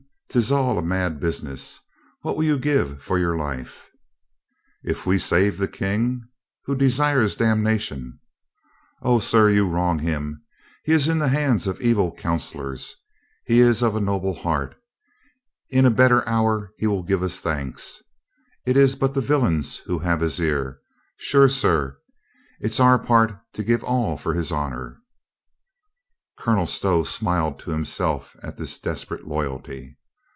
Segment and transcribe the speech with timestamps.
[0.33, 1.79] "'Tis all a mad bus iness.
[2.21, 3.89] What will you give for your life?"
[4.81, 6.23] "If we save the King
[6.67, 8.17] —""Who desires damnation."
[9.01, 10.41] "O, sir, you wrong him.
[10.85, 12.95] He is in the hands of evil counselors.
[13.43, 14.75] He is of a noble heart.
[15.69, 18.01] In a better hour he will give us thanks.
[18.65, 20.79] It is but the villains who have his ear.
[21.17, 21.97] Sure, sir,
[22.61, 25.01] it's our part to give all for his honor."
[26.37, 29.97] Colonel Stow smiled to himself at this desperate loyalty.